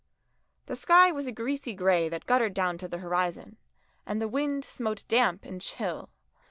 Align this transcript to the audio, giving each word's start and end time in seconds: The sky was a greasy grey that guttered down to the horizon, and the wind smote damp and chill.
The 0.65 0.75
sky 0.75 1.11
was 1.11 1.27
a 1.27 1.31
greasy 1.31 1.75
grey 1.75 2.09
that 2.09 2.25
guttered 2.25 2.55
down 2.55 2.79
to 2.79 2.87
the 2.87 2.97
horizon, 2.97 3.57
and 4.03 4.19
the 4.19 4.27
wind 4.27 4.65
smote 4.65 5.05
damp 5.07 5.45
and 5.45 5.61
chill. 5.61 6.09